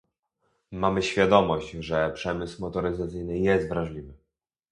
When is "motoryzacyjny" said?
2.61-3.39